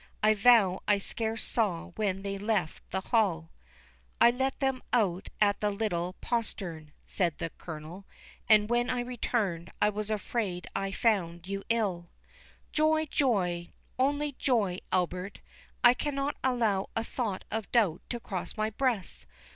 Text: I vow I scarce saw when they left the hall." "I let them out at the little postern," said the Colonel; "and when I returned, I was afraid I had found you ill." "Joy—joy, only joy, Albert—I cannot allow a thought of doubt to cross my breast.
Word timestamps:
I 0.23 0.33
vow 0.33 0.81
I 0.87 0.97
scarce 0.97 1.43
saw 1.43 1.89
when 1.89 2.23
they 2.23 2.39
left 2.39 2.81
the 2.89 3.01
hall." 3.01 3.51
"I 4.19 4.31
let 4.31 4.59
them 4.59 4.81
out 4.91 5.29
at 5.39 5.61
the 5.61 5.69
little 5.69 6.13
postern," 6.21 6.91
said 7.05 7.37
the 7.37 7.51
Colonel; 7.59 8.07
"and 8.49 8.67
when 8.67 8.89
I 8.89 9.01
returned, 9.01 9.71
I 9.79 9.89
was 9.89 10.09
afraid 10.09 10.65
I 10.75 10.85
had 10.89 10.95
found 10.97 11.47
you 11.47 11.61
ill." 11.69 12.09
"Joy—joy, 12.71 13.73
only 13.99 14.31
joy, 14.39 14.79
Albert—I 14.91 15.93
cannot 15.93 16.35
allow 16.43 16.89
a 16.95 17.03
thought 17.03 17.45
of 17.51 17.71
doubt 17.71 18.01
to 18.09 18.19
cross 18.19 18.57
my 18.57 18.71
breast. 18.71 19.27